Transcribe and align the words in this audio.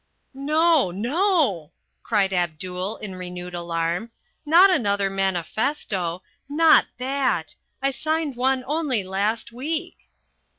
"No, 0.33 0.89
no," 0.89 1.73
cried 2.01 2.33
Abdul 2.33 2.97
in 2.97 3.13
renewed 3.15 3.53
alarm. 3.53 4.09
"Not 4.47 4.71
another 4.71 5.11
manifesto. 5.11 6.23
Not 6.49 6.87
that! 6.97 7.53
I 7.83 7.91
signed 7.91 8.35
one 8.35 8.63
only 8.65 9.03
last 9.03 9.51
week." 9.51 10.09